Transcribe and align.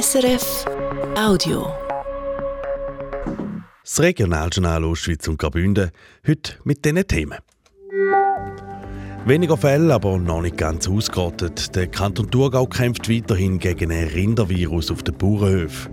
SRF 0.00 0.64
Audio. 1.16 1.72
Das 3.84 4.00
Regionaljournal 4.00 4.82
Ostschweiz 4.82 5.28
und 5.28 5.38
Graubünden 5.38 5.92
heute 6.26 6.54
mit 6.64 6.84
diesen 6.84 7.06
Themen. 7.06 7.38
Weniger 9.24 9.56
Fälle, 9.56 9.94
aber 9.94 10.18
noch 10.18 10.42
nicht 10.42 10.56
ganz 10.56 10.88
ausgerottet. 10.88 11.76
Der 11.76 11.86
Kanton 11.86 12.28
Thurgau 12.28 12.66
kämpft 12.66 13.08
weiterhin 13.08 13.60
gegen 13.60 13.92
ein 13.92 14.08
Rindervirus 14.08 14.90
auf 14.90 15.04
den 15.04 15.16
Bauernhöfen. 15.16 15.92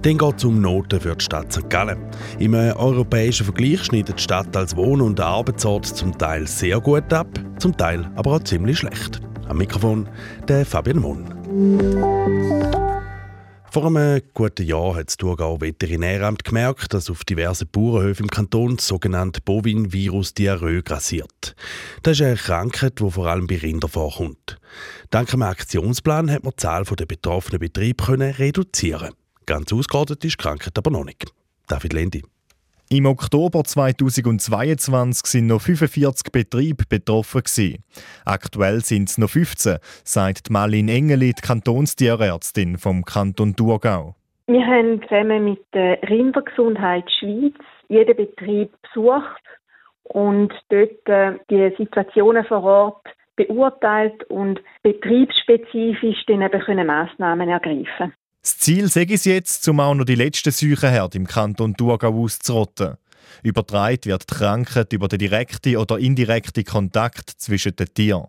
Dann 0.00 0.16
geht 0.16 0.38
es 0.38 0.44
um 0.44 0.62
Noten 0.62 0.98
für 0.98 1.14
die 1.14 1.22
Stadt 1.22 1.52
St. 1.52 1.68
Gallen. 1.68 1.98
Im 2.38 2.54
europäischen 2.54 3.44
Vergleich 3.44 3.84
schneidet 3.84 4.20
die 4.20 4.22
Stadt 4.22 4.56
als 4.56 4.74
Wohn- 4.74 5.02
und 5.02 5.20
Arbeitsort 5.20 5.84
zum 5.84 6.16
Teil 6.16 6.46
sehr 6.46 6.80
gut 6.80 7.12
ab, 7.12 7.28
zum 7.58 7.76
Teil 7.76 8.10
aber 8.16 8.36
auch 8.36 8.44
ziemlich 8.44 8.78
schlecht. 8.78 9.20
Am 9.48 9.58
Mikrofon 9.58 10.08
der 10.48 10.64
Fabian 10.64 11.00
Mohn. 11.00 12.83
Vor 13.74 13.86
einem 13.86 14.22
guten 14.34 14.64
Jahr 14.64 14.94
hat 14.94 15.08
das 15.08 15.16
Thurgau 15.16 15.60
Veterinäramt 15.60 16.44
gemerkt, 16.44 16.94
dass 16.94 17.10
auf 17.10 17.24
diversen 17.24 17.66
Bauernhöfen 17.66 18.26
im 18.26 18.30
Kanton 18.30 18.76
das 18.76 18.86
sogenannte 18.86 19.40
Bovin-Virus 19.40 20.32
Diarrhoe 20.32 20.84
grassiert. 20.84 21.56
Das 22.04 22.20
ist 22.20 22.24
eine 22.24 22.36
Krankheit, 22.36 23.00
die 23.00 23.10
vor 23.10 23.26
allem 23.26 23.48
bei 23.48 23.56
Rindern 23.56 23.90
vorkommt. 23.90 24.60
Dank 25.10 25.32
einem 25.32 25.42
Aktionsplan 25.42 26.30
hat 26.30 26.44
man 26.44 26.52
die 26.52 26.62
Zahl 26.62 26.84
der 26.84 27.06
betroffenen 27.06 27.58
Betriebe 27.58 28.38
reduzieren 28.38 29.12
Ganz 29.44 29.72
ausgeordnet 29.72 30.24
ist 30.24 30.34
die 30.34 30.42
Krankheit 30.44 30.78
aber 30.78 30.92
noch 30.92 31.04
nicht. 31.04 31.24
David 31.66 31.94
Lendi. 31.94 32.22
Im 32.90 33.06
Oktober 33.06 33.64
2022 33.64 35.26
sind 35.26 35.46
noch 35.46 35.60
45 35.60 36.30
Betriebe 36.30 36.84
betroffen. 36.88 37.42
Aktuell 38.26 38.80
sind 38.80 39.08
es 39.08 39.16
noch 39.16 39.30
15, 39.30 39.78
sagt 40.04 40.50
Malin 40.50 40.88
Engeli, 40.88 41.32
die 41.32 41.40
Kantonstierärztin 41.40 42.76
vom 42.76 43.04
Kanton 43.04 43.56
Thurgau. 43.56 44.14
Wir 44.46 44.66
haben 44.66 45.00
zusammen 45.08 45.44
mit 45.44 45.64
der 45.72 46.02
Rindergesundheit 46.02 47.10
Schweiz 47.18 47.54
jeden 47.88 48.16
Betrieb 48.16 48.70
besucht 48.82 49.42
und 50.02 50.52
dort 50.68 51.08
äh, 51.08 51.38
die 51.48 51.74
Situationen 51.78 52.44
vor 52.44 52.62
Ort 52.62 53.06
beurteilt 53.36 54.24
und 54.24 54.60
betriebsspezifisch 54.82 56.26
dann 56.26 56.42
eben 56.42 56.86
Massnahmen 56.86 57.48
ergreifen 57.48 58.12
das 58.44 58.58
Ziel 58.58 58.88
sei 58.88 59.06
es 59.08 59.24
jetzt, 59.24 59.66
um 59.68 59.80
auch 59.80 59.94
noch 59.94 60.04
die 60.04 60.16
letzten 60.16 60.50
Seuchenherde 60.50 61.16
im 61.16 61.26
Kanton 61.26 61.74
Thurgau 61.74 62.12
auszurotten. 62.12 62.98
Übertragen 63.42 64.04
wird 64.04 64.30
die 64.30 64.34
Krankheit 64.34 64.92
über 64.92 65.08
den 65.08 65.18
direkten 65.18 65.78
oder 65.78 65.98
indirekten 65.98 66.62
Kontakt 66.62 67.30
zwischen 67.30 67.74
den 67.74 67.86
Tieren. 67.94 68.26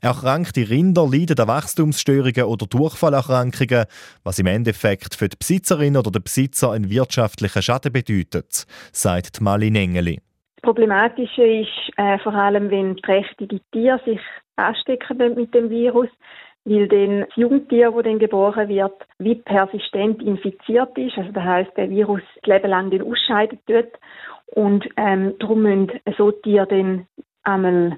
Erkrankte 0.00 0.70
Rinder 0.70 1.08
leiden 1.10 1.40
an 1.40 1.48
Wachstumsstörungen 1.48 2.44
oder 2.44 2.66
Durchfallerkrankungen, 2.66 3.86
was 4.22 4.38
im 4.38 4.46
Endeffekt 4.46 5.16
für 5.16 5.28
die 5.28 5.36
Besitzerin 5.36 5.96
oder 5.96 6.12
den 6.12 6.22
Besitzer 6.22 6.70
einen 6.70 6.88
wirtschaftlichen 6.88 7.60
Schaden 7.60 7.92
bedeutet, 7.92 8.64
sagt 8.92 9.40
Malin 9.40 9.74
Engeli. 9.74 10.20
Das 10.54 10.62
Problematische 10.62 11.42
ist 11.42 11.90
äh, 11.96 12.16
vor 12.20 12.32
allem, 12.32 12.70
wenn 12.70 12.96
trächtige 12.98 13.58
Tiere 13.72 14.00
sich 14.06 14.20
anstecken 14.54 15.34
mit 15.34 15.52
dem 15.52 15.68
Virus, 15.68 16.08
weil 16.68 16.88
dann 16.88 17.20
das 17.20 17.36
Jungtier, 17.36 17.90
das 17.90 18.04
dann 18.04 18.18
geboren 18.18 18.68
wird, 18.68 18.94
wie 19.18 19.36
persistent 19.36 20.22
infiziert 20.22 20.96
ist. 20.98 21.16
Also 21.16 21.32
das 21.32 21.44
heißt, 21.44 21.76
der 21.76 21.90
Virus 21.90 22.22
Leben 22.44 22.70
lang 22.70 22.90
den 22.90 23.02
ausscheiden 23.02 23.58
tut. 23.66 23.88
Und 24.46 24.88
ähm, 24.96 25.34
darum 25.38 25.62
müssen 25.62 26.00
so 26.16 26.30
Tiere 26.30 26.66
dann 26.66 27.06
einmal 27.42 27.96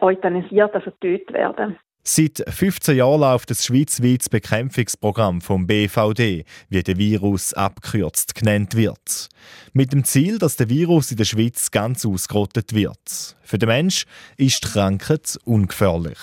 euthanasiert, 0.00 0.74
also 0.74 0.90
getötet 0.90 1.32
werden. 1.32 1.76
Seit 2.04 2.42
15 2.48 2.96
Jahren 2.96 3.20
läuft 3.20 3.50
das 3.50 3.64
schweizweites 3.64 4.28
Bekämpfungsprogramm 4.28 5.40
vom 5.40 5.68
BVD, 5.68 6.44
wie 6.68 6.82
der 6.82 6.98
Virus 6.98 7.54
abgekürzt 7.54 8.34
genannt 8.34 8.76
wird. 8.76 9.28
Mit 9.72 9.92
dem 9.92 10.02
Ziel, 10.02 10.40
dass 10.40 10.56
der 10.56 10.68
Virus 10.68 11.12
in 11.12 11.18
der 11.18 11.24
Schweiz 11.24 11.70
ganz 11.70 12.04
ausgerottet 12.04 12.74
wird. 12.74 13.36
Für 13.44 13.58
den 13.58 13.68
Mensch 13.68 14.06
ist 14.36 14.64
die 14.64 14.68
Krankheit 14.68 15.38
ungefährlich. 15.44 16.18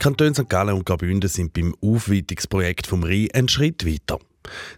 Kantone 0.00 0.34
St. 0.34 0.48
Gallen 0.48 0.74
und 0.74 0.86
Graubünden 0.86 1.28
sind 1.28 1.52
beim 1.52 1.74
Aufweitungsprojekt 1.82 2.86
vom 2.86 3.04
Rhein 3.04 3.28
einen 3.34 3.50
Schritt 3.50 3.84
weiter. 3.84 4.18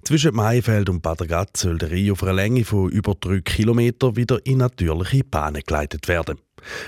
Zwischen 0.02 0.34
Maifeld 0.34 0.88
und 0.88 1.00
Badergatz 1.00 1.60
soll 1.60 1.78
der 1.78 1.92
Rhein 1.92 2.10
auf 2.10 2.24
einer 2.24 2.32
Länge 2.32 2.64
von 2.64 2.90
über 2.90 3.14
drei 3.14 3.40
Kilometern 3.40 4.16
wieder 4.16 4.44
in 4.44 4.58
natürliche 4.58 5.22
Bahnen 5.22 5.62
geleitet 5.64 6.08
werden. 6.08 6.38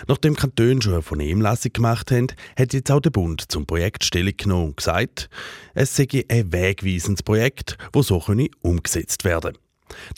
Nachdem 0.09 0.34
Kantone 0.34 0.83
schon 0.83 0.94
eine 0.94 1.03
Vernehmlassung 1.03 1.75
gemacht 1.75 2.11
haben, 2.11 2.27
hat 2.59 2.73
jetzt 2.73 2.91
auch 2.91 2.99
der 2.99 3.11
Bund 3.11 3.44
zum 3.53 3.67
Projekt 3.67 4.05
Stellung 4.05 4.37
genommen 4.37 4.67
und 4.71 4.78
gesagt, 4.78 5.31
es 5.75 5.94
sei 5.94 6.09
ein 6.28 6.53
wegweisendes 6.53 7.23
Projekt, 7.23 7.78
das 7.93 8.09
so 8.09 8.21
umgesetzt 8.62 9.23
werden 9.25 9.53
könne. 9.53 9.65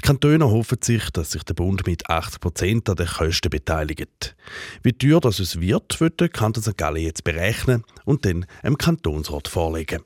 Die 0.01 0.07
Kantone 0.07 0.45
hoffen 0.51 0.79
sich, 0.83 1.11
dass 1.11 1.33
sich 1.33 1.43
der 1.45 1.55
Bund 1.55 1.87
mit 1.87 2.09
80 2.09 2.41
Prozent 2.41 2.89
an 2.89 2.97
den 2.97 3.07
Kosten 3.07 3.51
beteiligt. 3.51 4.37
Wie 4.83 4.93
teuer 4.93 5.21
das 5.21 5.39
es 5.39 5.61
wird, 5.61 6.01
wird 6.01 6.21
der 6.21 6.29
Kanton 6.29 6.63
St. 6.63 6.77
Gallen 6.77 7.03
jetzt 7.03 7.25
berechnen 7.25 7.85
und 8.05 8.25
dann 8.25 8.47
dem 8.65 8.79
Kantonsrat 8.79 9.49
vorlegen. 9.49 10.03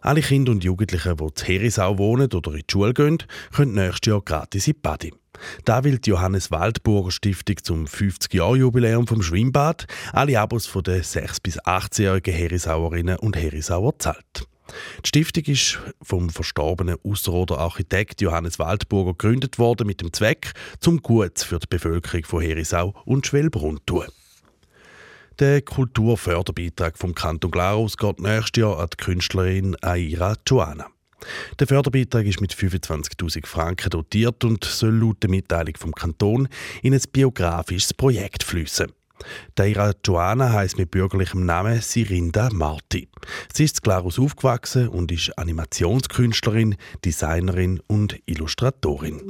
Alle 0.00 0.20
Kinder 0.20 0.50
und 0.50 0.64
Jugendlichen, 0.64 1.16
die 1.16 1.34
zu 1.34 1.44
Herisau 1.44 1.96
wohnen 1.96 2.32
oder 2.32 2.52
in 2.52 2.58
die 2.58 2.64
Schule 2.68 2.92
gehen, 2.92 3.18
können 3.54 3.74
nächstes 3.74 4.10
Jahr 4.10 4.20
gratis 4.20 4.66
in 4.66 4.74
Badi. 4.82 5.12
Da 5.64 5.84
will 5.84 5.98
die 5.98 6.10
Johannes 6.10 6.50
Waldburger 6.50 7.12
Stiftung 7.12 7.56
zum 7.62 7.84
50-Jahr-Jubiläum 7.86 9.06
vom 9.06 9.22
Schwimmbad 9.22 9.86
alle 10.12 10.40
Abos 10.40 10.66
von 10.66 10.82
den 10.82 11.02
6- 11.02 11.38
bis 11.42 11.60
18-jährigen 11.60 12.34
Herisauerinnen 12.34 13.16
und 13.18 13.36
Herisauer 13.36 13.96
zahlt. 13.98 14.48
Die 15.04 15.08
Stiftung 15.08 15.44
ist 15.44 15.78
vom 16.02 16.30
verstorbenen 16.30 16.96
Ausserrhoder 17.04 17.58
Architekt 17.58 18.20
Johannes 18.20 18.58
Waldburger 18.58 19.12
gegründet 19.12 19.58
worden 19.58 19.86
mit 19.86 20.00
dem 20.00 20.12
Zweck, 20.12 20.52
zum 20.80 21.02
Gutes 21.02 21.44
für 21.44 21.58
die 21.58 21.66
Bevölkerung 21.68 22.24
von 22.24 22.42
Herisau 22.42 22.94
und 23.04 23.26
Schwelbrunn 23.26 23.78
zu 23.78 23.84
tun. 23.86 24.06
Der 25.38 25.62
Kulturförderbeitrag 25.62 26.98
vom 26.98 27.14
Kanton 27.14 27.50
Glarus 27.50 27.96
geht 27.96 28.20
nächstes 28.20 28.60
Jahr 28.60 28.78
an 28.78 28.88
die 28.92 29.02
Künstlerin 29.02 29.76
Aira 29.80 30.36
Joana. 30.46 30.86
Der 31.58 31.66
Förderbeitrag 31.66 32.26
ist 32.26 32.40
mit 32.40 32.52
25.000 32.52 33.46
Franken 33.46 33.90
dotiert 33.90 34.44
und 34.44 34.64
soll 34.64 34.94
laut 34.94 35.22
der 35.22 35.30
Mitteilung 35.30 35.76
vom 35.78 35.92
Kanton 35.92 36.48
in 36.82 36.94
ein 36.94 37.02
biografisches 37.12 37.94
Projekt 37.94 38.42
fließen. 38.42 38.92
Deira 39.54 39.92
Joana 40.04 40.52
heißt 40.52 40.78
mit 40.78 40.90
bürgerlichem 40.90 41.44
Namen 41.44 41.80
Sirinda 41.80 42.48
Marti. 42.52 43.08
Sie 43.52 43.64
ist 43.64 43.82
Glarus 43.82 44.18
aufgewachsen 44.18 44.88
und 44.88 45.12
ist 45.12 45.36
Animationskünstlerin, 45.38 46.76
Designerin 47.04 47.80
und 47.86 48.18
Illustratorin. 48.26 49.20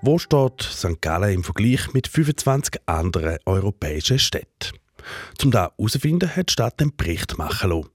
Wo 0.00 0.18
steht 0.18 0.62
St. 0.62 1.02
Gallen 1.02 1.34
im 1.34 1.44
Vergleich 1.44 1.92
mit 1.92 2.08
25 2.08 2.80
anderen 2.86 3.38
europäischen 3.46 4.18
Städten? 4.18 4.78
Zum 5.36 5.50
da 5.50 5.72
herauszufinden, 5.76 6.34
hat 6.34 6.48
die 6.48 6.52
Stadt 6.52 6.80
einen 6.80 6.96
Bericht 6.96 7.36
machen 7.36 7.70
lassen. 7.70 7.90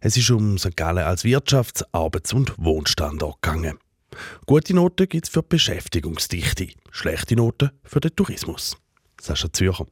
Es 0.00 0.16
ist 0.16 0.30
um 0.30 0.58
St. 0.58 0.76
Gallen 0.76 1.04
als 1.04 1.24
Wirtschafts-, 1.24 1.84
Arbeits- 1.92 2.32
und 2.32 2.54
Wohnstandort 2.58 3.40
gegangen. 3.42 3.78
Gute 4.46 4.74
Noten 4.74 5.08
gibt 5.08 5.26
es 5.26 5.30
für 5.32 5.42
die 5.42 5.48
Beschäftigungsdichte, 5.48 6.68
schlechte 6.90 7.36
Noten 7.36 7.70
für 7.84 8.00
den 8.00 8.14
Tourismus. 8.14 8.76
Sascha 9.20 9.52
Zürcher. 9.52 9.86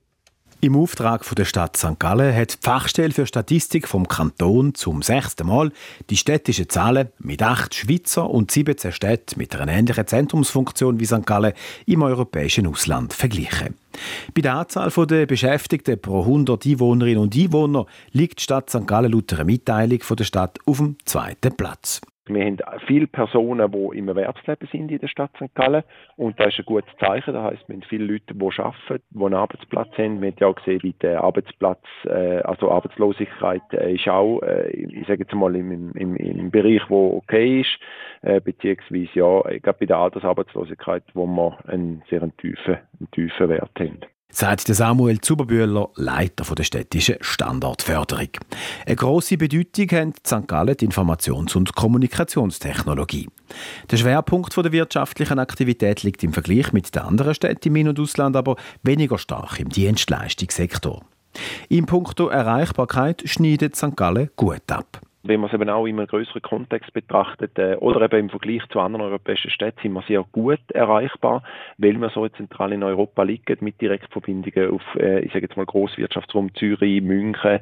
Im 0.63 0.77
Auftrag 0.77 1.25
der 1.35 1.47
Stadt 1.47 1.79
St. 1.79 1.99
Gallen 1.99 2.37
hat 2.37 2.53
die 2.53 2.59
Fachstelle 2.61 3.15
für 3.15 3.27
Statistik 3.27 3.89
vom 3.89 4.07
Kanton 4.07 4.75
zum 4.75 5.01
sechsten 5.01 5.47
Mal 5.47 5.73
die 6.11 6.19
städtischen 6.19 6.69
Zahlen 6.69 7.09
mit 7.19 7.43
acht 7.43 7.75
Schweizer 7.75 8.29
und 8.29 8.51
17 8.51 8.93
Städten 8.93 9.39
mit 9.39 9.57
einer 9.57 9.73
ähnlichen 9.73 10.07
Zentrumsfunktion 10.07 11.01
wie 11.01 11.07
St. 11.07 11.25
Gallen 11.25 11.55
im 11.87 12.03
europäischen 12.03 12.67
Ausland 12.67 13.15
verglichen. 13.15 13.75
Bei 14.35 14.43
der 14.43 14.57
Anzahl 14.57 14.91
der 15.07 15.25
Beschäftigten 15.25 15.99
pro 15.99 16.21
100 16.21 16.67
Einwohnerinnen 16.67 17.23
und 17.23 17.35
Einwohner 17.35 17.87
liegt 18.13 18.41
die 18.41 18.43
Stadt 18.43 18.69
St. 18.69 18.87
Gallen 18.87 19.13
laut 19.13 19.33
einer 19.33 19.45
Mitteilung 19.45 20.03
von 20.03 20.19
der 20.19 20.25
Stadt 20.25 20.59
auf 20.67 20.77
dem 20.77 20.99
zweiten 21.07 21.57
Platz. 21.57 22.03
Wir 22.35 22.45
haben 22.45 22.59
viele 22.87 23.07
Personen, 23.07 23.71
die 23.73 23.99
im 23.99 24.09
Erwerbsleben 24.09 24.69
sind 24.71 24.91
in 24.91 24.99
der 24.99 25.09
Stadt 25.09 25.31
St. 25.37 25.55
Gallen 25.55 25.83
und 26.17 26.39
das 26.39 26.49
ist 26.49 26.61
ein 26.61 26.65
gutes 26.65 26.91
Zeichen. 26.99 27.35
Das 27.35 27.53
heißt, 27.53 27.69
wir 27.69 27.77
haben 27.77 27.83
viele 27.83 28.05
Leute, 28.05 28.35
die 28.35 28.61
arbeiten, 28.61 29.03
die 29.11 29.25
einen 29.25 29.35
Arbeitsplatz 29.35 29.91
haben. 29.99 30.21
Wir 30.21 30.29
haben 30.29 30.37
ja 30.39 30.47
auch 30.47 30.55
gesehen, 30.55 30.83
wie 30.83 30.93
der 30.95 31.23
Arbeitsplatz, 31.23 31.83
äh, 32.05 32.41
also 32.43 32.71
Arbeitslosigkeit 32.71 33.63
äh, 33.73 33.95
ist 33.95 34.09
auch, 34.09 34.41
äh, 34.43 34.69
ich 34.71 35.07
sage 35.07 35.21
jetzt 35.21 35.35
mal, 35.35 35.55
im, 35.57 35.93
im, 35.93 36.17
im 36.17 36.51
Bereich, 36.51 36.83
wo 36.89 37.17
okay 37.17 37.61
ist, 37.61 38.45
beziehungsweise 38.45 39.09
ja, 39.15 39.41
gerade 39.41 39.79
bei 39.79 39.87
der 39.87 39.97
Altersarbeitslosigkeit, 39.97 41.03
wo 41.15 41.27
wir 41.27 41.59
einen 41.67 42.03
sehr 42.11 42.21
tiefen, 42.37 42.79
einen 42.99 43.11
tiefen 43.13 43.49
Wert 43.49 43.71
haben 43.79 44.01
sagt 44.31 44.67
Samuel 44.67 45.21
Zuberbühler, 45.21 45.89
Leiter 45.97 46.55
der 46.55 46.65
städtischen 46.65 47.17
Standortförderung. 47.21 48.29
Eine 48.87 48.97
grosse 48.97 49.37
Bedeutung 49.37 49.91
haben 49.91 50.15
St. 50.27 50.47
Gallen 50.47 50.77
die 50.77 50.87
Informations- 50.89 51.57
und 51.57 51.75
Kommunikationstechnologie. 51.75 53.29
Der 53.91 53.97
Schwerpunkt 53.97 54.57
der 54.57 54.73
wirtschaftlichen 54.73 55.39
Aktivität 55.39 56.03
liegt 56.03 56.23
im 56.23 56.33
Vergleich 56.33 56.73
mit 56.73 56.95
den 56.95 57.03
anderen 57.03 57.35
Städten 57.35 57.69
im 57.69 57.77
In- 57.77 57.89
und 57.89 58.01
Ausland 58.01 58.37
aber 58.37 58.57
weniger 58.83 59.19
stark 59.19 59.59
im 59.59 59.69
Dienstleistungssektor. 59.69 61.05
Im 61.69 61.87
Punkto 61.87 62.29
Erreichbarkeit 62.29 63.23
schneidet 63.25 63.77
St. 63.77 63.97
Gallen 63.97 64.31
gut 64.37 64.71
ab. 64.71 65.01
Wenn 65.23 65.41
man 65.41 65.51
es 65.51 65.55
eben 65.55 65.69
auch 65.69 65.87
in 65.87 65.99
einem 65.99 66.07
größeren 66.07 66.41
Kontext 66.41 66.93
betrachtet 66.93 67.59
äh, 67.59 67.77
oder 67.77 68.01
eben 68.03 68.19
im 68.19 68.31
Vergleich 68.31 68.63
zu 68.71 68.81
anderen 68.81 69.05
europäischen 69.05 69.51
Städten 69.51 69.81
sind 69.83 69.93
wir 69.93 70.03
sehr 70.03 70.25
gut 70.33 70.61
erreichbar, 70.73 71.43
weil 71.77 71.99
wir 71.99 72.09
so 72.11 72.27
zentral 72.29 72.73
in 72.73 72.83
Europa 72.83 73.23
liegen 73.23 73.59
mit 73.61 73.81
Direktverbindungen 73.81 74.71
auf, 74.71 74.83
äh, 74.97 75.21
ich 75.21 75.33
sage 75.33 75.47
jetzt 75.47 75.57
mal 75.57 75.67
Großwirtschaftsraum 75.67 76.55
Zürich, 76.55 77.03
München, 77.03 77.61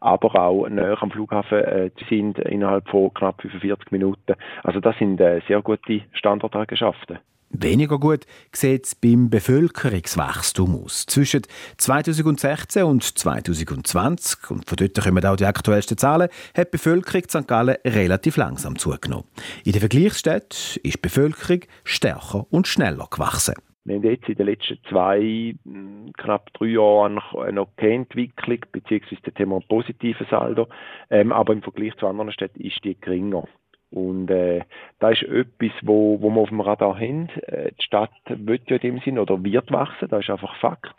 aber 0.00 0.34
auch 0.38 0.68
näher 0.68 1.02
am 1.02 1.10
Flughafen 1.10 1.58
äh, 1.58 1.90
sind 2.08 2.38
innerhalb 2.38 2.88
von 2.88 3.12
knapp 3.14 3.40
45 3.40 3.90
Minuten. 3.90 4.34
Also 4.62 4.80
das 4.80 4.96
sind 4.98 5.20
äh, 5.20 5.40
sehr 5.48 5.62
gute 5.62 6.02
Standardeigenschaften. 6.12 7.18
Weniger 7.50 7.98
gut 7.98 8.26
sieht 8.52 8.84
es 8.84 8.94
beim 8.94 9.30
Bevölkerungswachstum 9.30 10.84
aus. 10.84 11.06
Zwischen 11.06 11.42
2016 11.78 12.82
und 12.82 13.02
2020, 13.02 14.50
und 14.50 14.68
von 14.68 14.76
dort 14.76 15.02
kommen 15.02 15.24
auch 15.24 15.36
die 15.36 15.46
aktuellsten 15.46 15.96
Zahlen, 15.96 16.28
hat 16.54 16.68
die 16.68 16.72
Bevölkerung 16.72 17.22
St. 17.28 17.48
Gallen 17.48 17.76
relativ 17.86 18.36
langsam 18.36 18.76
zugenommen. 18.76 19.24
In 19.64 19.72
den 19.72 19.80
Vergleichsstädten 19.80 20.80
ist 20.82 20.96
die 20.96 21.00
Bevölkerung 21.00 21.60
stärker 21.84 22.46
und 22.50 22.68
schneller 22.68 23.08
gewachsen. 23.10 23.54
Wir 23.84 23.96
haben 23.96 24.04
jetzt 24.04 24.28
in 24.28 24.34
den 24.34 24.46
letzten 24.46 24.78
zwei, 24.86 25.54
hm, 25.64 26.12
knapp 26.18 26.52
drei 26.52 26.66
Jahren 26.66 27.14
noch 27.52 27.74
keine 27.76 27.94
Entwicklung, 27.94 28.58
beziehungsweise 28.70 29.22
das 29.22 29.32
Thema 29.32 29.60
positiven 29.66 30.26
Saldo, 30.28 30.68
ähm, 31.08 31.32
aber 31.32 31.54
im 31.54 31.62
Vergleich 31.62 31.96
zu 31.96 32.06
anderen 32.06 32.30
Städten 32.30 32.60
ist 32.60 32.84
die 32.84 33.00
geringer. 33.00 33.48
Und 33.90 34.30
äh, 34.30 34.60
da 34.98 35.10
ist 35.10 35.22
etwas, 35.22 35.72
wo, 35.82 36.20
wo 36.20 36.30
wir 36.30 36.40
auf 36.40 36.50
dem 36.50 36.60
Radar 36.60 36.96
haben. 36.96 37.28
Äh, 37.46 37.72
die 37.72 37.82
Stadt 37.82 38.10
wird 38.28 38.68
ja 38.68 38.76
in 38.76 38.82
dem 38.82 38.98
Sinn 39.00 39.18
oder 39.18 39.42
wird 39.42 39.72
wachsen, 39.72 40.08
das 40.08 40.20
ist 40.20 40.30
einfach 40.30 40.54
Fakt. 40.56 40.94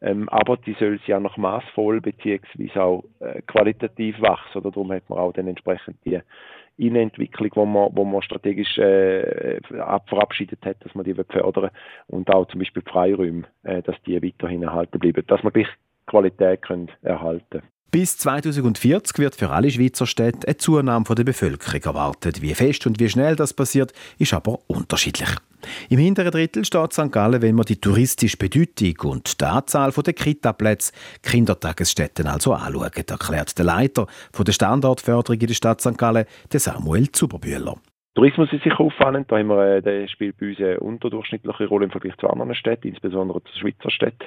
Ähm, 0.00 0.28
aber 0.30 0.56
die 0.56 0.74
soll 0.74 0.98
sie 1.04 1.14
auch 1.14 1.20
noch 1.20 1.36
maßvoll 1.36 2.00
beziehungsweise 2.00 2.82
auch 2.82 3.04
äh, 3.20 3.42
qualitativ 3.42 4.20
wachsen. 4.22 4.58
Oder 4.58 4.70
darum 4.70 4.90
hat 4.92 5.08
man 5.10 5.18
auch 5.18 5.32
dann 5.32 5.48
entsprechend 5.48 5.98
die 6.06 6.20
Innenentwicklung, 6.78 7.50
wo 7.54 7.66
man, 7.66 7.90
wo 7.92 8.04
man 8.04 8.22
strategisch 8.22 8.78
äh, 8.78 9.60
verabschiedet 10.06 10.64
hat, 10.64 10.82
dass 10.82 10.94
man 10.94 11.04
die 11.04 11.14
fördern 11.14 11.70
und 12.06 12.32
auch 12.32 12.46
zum 12.46 12.60
Beispiel 12.60 12.82
die 12.82 12.90
Freiräume, 12.90 13.42
äh, 13.64 13.82
dass 13.82 14.00
die 14.06 14.22
weiterhin 14.22 14.62
erhalten 14.62 14.98
bleiben, 14.98 15.26
dass 15.26 15.42
man 15.42 15.52
gleich 15.52 15.68
Qualität 16.06 16.62
können 16.62 16.90
erhalten 17.02 17.62
bis 17.90 18.16
2040 18.18 19.18
wird 19.18 19.34
für 19.34 19.50
alle 19.50 19.70
Schweizer 19.70 20.06
Städte 20.06 20.46
eine 20.46 20.56
Zunahme 20.56 21.04
der 21.04 21.24
Bevölkerung 21.24 21.82
erwartet. 21.82 22.42
Wie 22.42 22.54
fest 22.54 22.86
und 22.86 23.00
wie 23.00 23.08
schnell 23.08 23.36
das 23.36 23.52
passiert, 23.52 23.92
ist 24.18 24.32
aber 24.32 24.58
unterschiedlich. 24.68 25.30
Im 25.88 25.98
hinteren 25.98 26.30
Drittel 26.30 26.64
steht 26.64 26.92
St. 26.92 27.12
Gallen, 27.12 27.42
wenn 27.42 27.54
man 27.54 27.66
die 27.66 27.76
touristische 27.80 28.36
Bedeutung 28.36 29.10
und 29.10 29.40
die 29.40 29.44
Anzahl 29.44 29.92
der 29.92 30.14
Kita-Plätze, 30.14 30.92
Kindertagesstätten 31.22 32.26
also 32.26 32.54
anschaut, 32.54 32.96
erklärt 32.96 33.58
der 33.58 33.64
Leiter 33.64 34.06
der 34.38 34.52
Standortförderung 34.52 35.40
in 35.40 35.46
der 35.46 35.54
Stadt 35.54 35.80
St. 35.80 35.98
Gallen, 35.98 36.26
Samuel 36.54 37.10
Zuberbühler. 37.12 37.76
Tourismus 38.20 38.52
ist 38.52 38.64
sicher 38.64 38.78
auffallend. 38.80 39.32
Da 39.32 39.38
haben 39.38 39.48
wir, 39.48 39.76
äh, 39.76 39.80
der 39.80 40.06
spielt 40.06 40.36
bei 40.36 40.48
uns 40.48 40.60
eine 40.60 40.78
unterdurchschnittliche 40.78 41.66
Rolle 41.66 41.86
im 41.86 41.90
Vergleich 41.90 42.18
zu 42.18 42.28
anderen 42.28 42.54
Städten, 42.54 42.88
insbesondere 42.88 43.42
zu 43.44 43.58
Schweizer 43.58 43.90
Städten. 43.90 44.18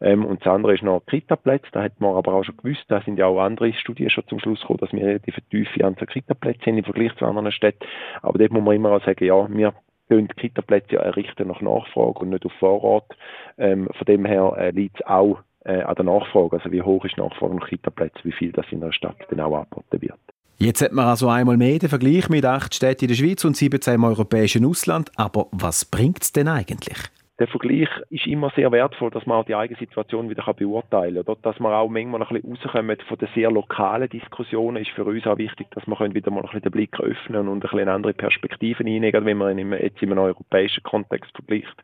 Ähm, 0.00 0.24
und 0.24 0.40
das 0.40 0.54
andere 0.54 0.74
ist 0.74 0.84
noch 0.84 1.04
Kita-Plätze. 1.04 1.66
Da 1.72 1.82
hat 1.82 2.00
man 2.00 2.14
aber 2.14 2.32
auch 2.32 2.44
schon 2.44 2.56
gewusst, 2.58 2.84
da 2.86 3.00
sind 3.00 3.18
ja 3.18 3.26
auch 3.26 3.40
andere 3.40 3.72
Studien 3.72 4.08
schon 4.08 4.24
zum 4.28 4.38
Schluss 4.38 4.60
gekommen, 4.60 4.78
dass 4.78 4.92
wir 4.92 5.04
relativ 5.04 5.34
tiefe 5.50 5.84
Anzahl 5.84 6.06
Kita-Plätze 6.06 6.66
haben 6.66 6.78
im 6.78 6.84
Vergleich 6.84 7.12
zu 7.16 7.26
anderen 7.26 7.50
Städten. 7.50 7.84
Aber 8.22 8.38
dort 8.38 8.52
muss 8.52 8.62
man 8.62 8.76
immer 8.76 8.92
auch 8.92 9.04
sagen, 9.04 9.24
ja, 9.24 9.48
wir 9.50 9.74
können 10.08 10.28
Kita-Plätze 10.28 10.94
ja 10.94 11.00
errichten 11.00 11.48
nach 11.48 11.60
Nachfrage 11.60 12.20
und 12.20 12.30
nicht 12.30 12.46
auf 12.46 12.52
Vorrat. 12.60 13.16
Ähm, 13.58 13.88
von 13.92 14.04
dem 14.04 14.26
her 14.26 14.54
äh, 14.58 14.70
liegt 14.70 15.00
es 15.00 15.06
auch 15.08 15.40
äh, 15.64 15.82
an 15.82 15.96
der 15.96 16.04
Nachfrage. 16.04 16.58
Also 16.58 16.70
wie 16.70 16.82
hoch 16.82 17.04
ist 17.04 17.16
die 17.16 17.20
Nachfrage 17.20 17.56
nach 17.56 17.68
Kita-Plätzen, 17.68 18.20
wie 18.22 18.32
viel 18.32 18.52
das 18.52 18.66
in 18.70 18.80
der 18.80 18.92
Stadt 18.92 19.16
auch 19.28 19.56
angeboten 19.56 20.02
wird. 20.02 20.29
Jetzt 20.62 20.82
hat 20.82 20.92
man 20.92 21.06
also 21.06 21.30
einmal 21.30 21.56
mehr 21.56 21.78
den 21.78 21.88
Vergleich 21.88 22.28
mit 22.28 22.44
acht 22.44 22.74
Städten 22.74 23.06
in 23.06 23.08
der 23.08 23.14
Schweiz 23.14 23.42
und 23.46 23.56
17 23.56 23.94
im 23.94 24.04
europäischen 24.04 24.66
Ausland. 24.66 25.10
Aber 25.16 25.48
was 25.52 25.86
bringt 25.86 26.22
es 26.22 26.32
denn 26.32 26.48
eigentlich? 26.48 26.98
Der 27.40 27.48
Vergleich 27.48 27.88
ist 28.10 28.26
immer 28.26 28.50
sehr 28.54 28.70
wertvoll, 28.70 29.10
dass 29.10 29.24
man 29.24 29.38
auch 29.38 29.46
die 29.46 29.54
eigene 29.54 29.78
Situation 29.78 30.28
wieder 30.28 30.44
beurteilen 30.52 31.24
kann. 31.24 31.36
Dass 31.40 31.58
man 31.58 31.72
auch 31.72 31.88
manchmal 31.88 32.20
ein 32.20 32.28
bisschen 32.28 32.50
rauskommen 32.50 32.98
von 33.08 33.16
den 33.16 33.28
sehr 33.34 33.50
lokalen 33.50 34.10
Diskussionen, 34.10 34.82
ist 34.82 34.90
für 34.90 35.04
uns 35.04 35.26
auch 35.26 35.38
wichtig, 35.38 35.68
dass 35.70 35.86
man 35.86 36.14
wieder 36.14 36.30
mal 36.30 36.40
ein 36.40 36.42
bisschen 36.42 36.60
den 36.60 36.70
Blick 36.70 37.00
öffnen 37.00 37.48
und 37.48 37.64
ein 37.64 37.70
bisschen 37.70 37.88
andere 37.88 38.12
Perspektiven 38.12 38.86
einnehmen, 38.86 39.24
wenn 39.24 39.38
man 39.38 39.58
ihn 39.58 39.72
jetzt 39.72 40.02
in 40.02 40.12
einem 40.12 40.18
europäischen 40.18 40.82
Kontext 40.82 41.32
vergleicht. 41.34 41.82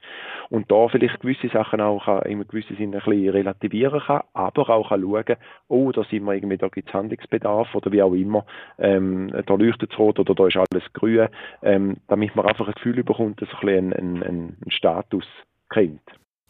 Und 0.51 0.71
da 0.71 0.89
vielleicht 0.89 1.21
gewisse 1.21 1.49
Sachen 1.49 1.81
auch 1.81 2.07
in 2.07 2.33
einem 2.33 2.47
gewissen 2.47 2.77
Sinne 2.77 2.99
ein 2.99 3.05
bisschen 3.05 3.31
relativieren 3.31 4.01
kann, 4.01 4.25
aber 4.35 4.69
auch 4.69 4.91
kann 4.91 5.01
schauen, 5.01 5.37
oh, 5.69 5.91
da 5.91 6.05
sind 6.05 6.25
wir 6.25 6.35
irgendwie, 6.35 6.59
da 6.59 6.69
gibt 6.69 6.89
es 6.89 6.95
Handlungsbedarf 6.95 7.75
oder 7.75 7.91
wie 7.93 8.03
auch 8.03 8.13
immer, 8.13 8.45
ähm, 8.79 9.33
da 9.47 9.55
leuchtet 9.55 9.91
es 9.91 9.99
rot 9.99 10.19
oder 10.19 10.35
da 10.35 10.49
ist 10.49 10.59
alles 10.59 10.93
grün, 10.93 11.29
ähm, 11.63 11.97
damit 12.09 12.37
man 12.37 12.45
einfach 12.45 12.69
ein 12.69 12.75
Gefühl 12.75 13.03
bekommt, 13.03 13.41
dass 13.41 13.49
ein, 13.63 13.95
ein, 13.95 14.23
ein, 14.23 14.57
ein 14.65 14.71
Status 14.71 15.25
kennt. 15.71 16.01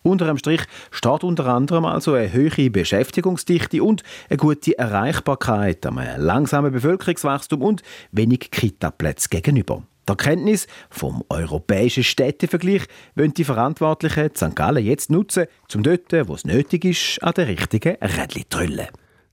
Unter 0.02 0.26
dem 0.26 0.38
Strich 0.38 0.62
steht 0.92 1.24
unter 1.24 1.46
anderem 1.46 1.84
also 1.84 2.14
eine 2.14 2.32
hohe 2.32 2.70
Beschäftigungsdichte 2.70 3.82
und 3.82 4.04
eine 4.30 4.36
gute 4.36 4.78
Erreichbarkeit, 4.78 5.84
einem 5.84 6.20
langsamen 6.20 6.70
Bevölkerungswachstum 6.70 7.60
und 7.60 7.82
wenig 8.12 8.52
Kita-Plätze 8.52 9.28
gegenüber. 9.28 9.82
Die 10.08 10.12
Erkenntnis 10.12 10.68
vom 10.88 11.24
europäischen 11.28 12.04
Städtevergleich 12.04 12.82
wollen 13.16 13.34
die 13.34 13.42
Verantwortlichen 13.42 14.30
St. 14.36 14.54
Gallen 14.54 14.84
jetzt 14.84 15.10
nutzen, 15.10 15.46
um 15.74 15.82
dort, 15.82 16.12
wo 16.28 16.34
es 16.34 16.44
nötig 16.44 16.84
ist, 16.84 17.20
an 17.24 17.32
den 17.32 17.46
richtigen 17.46 17.96
Rädchen 17.96 18.42
zu 18.42 18.48
trüllen. 18.48 18.86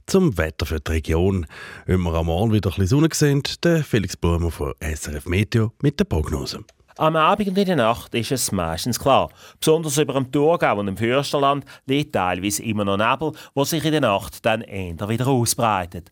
Zum 0.07 0.35
Wetter 0.39 0.65
für 0.65 0.79
die 0.79 0.91
Region. 0.91 1.45
Wenn 1.85 2.01
wir 2.01 2.15
am 2.15 2.25
Morgen 2.25 2.51
wieder 2.51 2.71
ein 2.71 2.75
bisschen 2.75 2.87
Sonne 2.87 3.09
sehen, 3.13 3.43
der 3.63 3.83
Felix 3.83 4.17
Blumer 4.17 4.49
von 4.49 4.73
SRF 4.81 5.27
Meteo 5.27 5.71
mit 5.83 5.99
der 5.99 6.05
Prognose. 6.05 6.65
Am 6.97 7.15
Abend 7.15 7.47
und 7.47 7.57
in 7.57 7.65
der 7.65 7.75
Nacht 7.75 8.13
ist 8.13 8.31
es 8.31 8.51
meistens 8.51 8.99
klar. 8.99 9.29
Besonders 9.59 9.97
über 9.97 10.13
dem 10.13 10.31
Thurgau 10.31 10.77
und 10.79 10.87
im 10.87 10.97
Fürsterland 10.97 11.65
liegt 11.87 12.13
teilweise 12.13 12.61
immer 12.61 12.85
noch 12.85 12.97
Nebel, 12.97 13.31
wo 13.55 13.63
sich 13.63 13.83
in 13.83 13.93
der 13.93 14.01
Nacht 14.01 14.45
dann 14.45 14.61
eher 14.61 15.09
wieder 15.09 15.27
ausbreitet. 15.27 16.11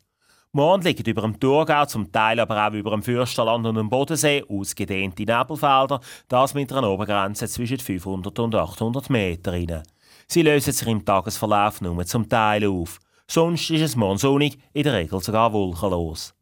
Morgen 0.54 0.84
liegen 0.84 1.08
über 1.08 1.22
dem 1.22 1.40
Thurgau, 1.40 1.86
zum 1.86 2.12
Teil 2.12 2.40
aber 2.40 2.68
auch 2.68 2.74
über 2.74 2.92
dem 2.92 3.04
Fürsterland 3.04 3.66
und 3.68 3.76
dem 3.76 3.92
Bodensee 3.92 4.44
ausgedehnte 4.50 5.24
Nebelfelder, 5.24 6.02
das 6.28 6.56
mit 6.56 6.74
einer 6.74 6.90
Obergrenze 6.90 7.48
zwischen 7.48 7.78
500 7.78 8.40
und 8.40 8.56
800 8.56 9.10
Meter 9.12 9.54
rein. 9.54 9.84
Sie 10.28 10.42
lösen 10.42 10.74
sich 10.74 10.88
im 10.88 11.06
Tagesverlauf 11.06 11.82
nur 11.82 12.06
zum 12.08 12.28
Teil 12.28 12.68
auf. 12.68 13.00
Sonst 13.28 13.70
ist 13.70 13.82
es 13.82 13.96
morgen 13.96 14.18
sonnig, 14.18 14.58
in 14.74 14.84
der 14.84 14.94
Regel 14.94 15.22
sogar 15.22 15.54
wolkenlos. 15.54 16.34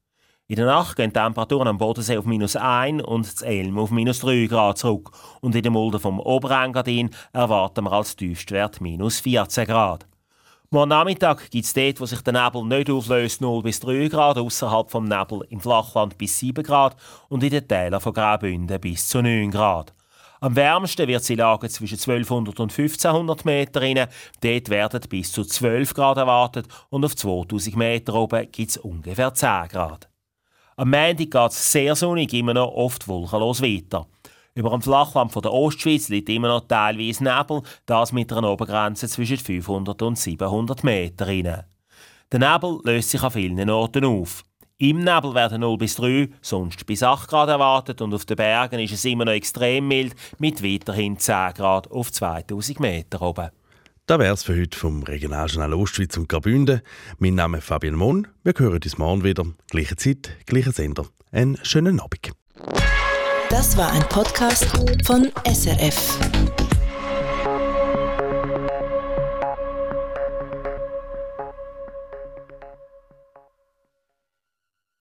In 0.50 0.56
der 0.56 0.66
Nacht 0.66 0.96
gehen 0.96 1.14
die 1.14 1.20
Temperaturen 1.20 1.68
am 1.68 1.78
Bodensee 1.78 2.18
auf 2.18 2.26
minus 2.26 2.56
1 2.56 3.04
und 3.04 3.24
das 3.24 3.44
Elm 3.44 3.78
auf 3.78 3.92
minus 3.92 4.22
3 4.22 4.48
Grad 4.48 4.80
zurück. 4.80 5.12
Und 5.42 5.54
in 5.54 5.62
der 5.62 5.72
Mulde 5.72 6.00
vom 6.00 6.20
Oberengadin 6.20 7.12
erwarten 7.34 7.84
wir 7.84 7.92
als 7.92 8.16
Tiefstwert 8.16 8.82
minus 8.82 9.20
14 9.20 9.68
Grad. 9.68 10.08
Morgen 10.72 10.90
Nachmittag 10.90 11.52
gibt 11.52 11.66
es 11.66 11.74
dort, 11.74 12.02
wo 12.02 12.08
sich 12.08 12.22
der 12.22 12.34
Nebel 12.34 12.64
nicht 12.66 12.90
auflöst, 12.90 13.42
0 13.42 13.62
bis 13.62 13.80
3 13.80 14.08
Grad, 14.08 14.40
außerhalb 14.40 14.90
vom 14.90 15.04
Nebel 15.04 15.46
im 15.52 15.60
Flachland 15.60 16.18
bis 16.18 16.40
7 16.40 16.64
Grad 16.64 16.96
und 17.28 17.44
in 17.44 17.52
den 17.52 17.68
Tälern 17.68 18.02
von 18.02 18.14
Graubünden 18.14 18.82
bis 18.82 19.08
zu 19.08 19.22
9 19.22 19.52
Grad. 19.52 19.94
Am 20.40 20.56
wärmsten 20.56 21.08
wird 21.08 21.24
sie 21.24 21.36
Lage 21.36 21.70
zwischen 21.70 22.00
1200 22.00 22.60
und 22.60 22.72
1500 22.72 23.46
Meter 23.46 23.82
rein. 23.84 24.08
Dort 24.42 24.70
werden 24.70 25.02
bis 25.10 25.32
zu 25.32 25.46
12 25.46 25.94
Grad 25.94 26.18
erwartet 26.18 26.66
und 26.90 27.06
auf 27.06 27.16
2000 27.16 27.76
Meter 27.76 28.16
oben 28.16 28.52
gibt 28.52 28.72
es 28.72 28.78
ungefähr 28.78 29.32
10 29.32 29.68
Grad. 29.68 30.10
Am 30.80 30.92
Montag 30.92 31.30
geht 31.30 31.52
es 31.52 31.74
sehr 31.74 31.94
sonnig, 31.94 32.34
immer 32.34 32.54
noch 32.54 32.72
oft 32.72 33.06
wolkenlos 33.10 33.62
weiter. 33.62 34.08
Über 34.56 34.70
dem 34.70 34.82
Flachland 34.82 35.34
von 35.34 35.42
der 35.42 35.52
Ostschweiz 35.52 36.08
liegt 36.08 36.30
immer 36.30 36.48
noch 36.48 36.70
teilweise 36.70 37.22
Nebel, 37.22 37.64
das 37.86 38.14
mit 38.14 38.32
einer 38.32 38.50
Obergrenze 38.50 39.10
zwischen 39.10 39.40
500 39.40 40.02
und 40.02 40.18
700 40.18 40.86
Meter 40.86 41.28
rein. 41.28 41.66
Der 42.32 42.40
Nebel 42.40 42.80
löst 42.86 43.10
sich 43.10 43.22
an 43.22 43.32
vielen 43.32 43.70
Orten 43.70 44.06
auf. 44.06 44.46
Im 44.78 45.00
Nebel 45.00 45.36
werden 45.36 45.60
0 45.60 45.78
bis 45.78 45.96
3, 45.98 46.30
sonst 46.42 46.86
bis 46.86 47.04
8 47.04 47.28
Grad 47.28 47.50
erwartet 47.50 48.02
und 48.02 48.14
auf 48.14 48.24
den 48.24 48.38
Bergen 48.38 48.80
ist 48.80 48.94
es 48.94 49.04
immer 49.04 49.26
noch 49.26 49.34
extrem 49.34 49.86
mild 49.86 50.16
mit 50.38 50.64
weiterhin 50.64 51.18
10 51.18 51.56
Grad 51.56 51.92
auf 51.92 52.10
2000 52.10 52.80
Meter 52.80 53.22
oben. 53.22 53.50
Das 54.10 54.18
wäre 54.18 54.34
es 54.34 54.42
für 54.42 54.60
heute 54.60 54.76
vom 54.76 55.04
Regionaljournal 55.04 55.72
Ostschweiz 55.76 56.18
und 56.18 56.28
Graubünden. 56.28 56.82
Mein 57.20 57.36
Name 57.36 57.60
ist 57.60 57.66
Fabian 57.66 57.94
Mohn. 57.94 58.26
Wir 58.44 58.56
hören 58.58 58.80
uns 58.84 58.98
morgen 58.98 59.24
wieder. 59.24 59.46
Gleiche 59.70 59.98
Zeit, 59.98 60.32
gleicher 60.48 60.72
Sender. 60.72 61.06
Einen 61.32 61.60
schönen 61.62 62.00
Abend. 62.00 62.32
Das 63.52 63.78
war 63.78 63.92
ein 63.92 64.02
Podcast 64.10 64.66
von 65.06 65.32
SRF. 65.46 66.18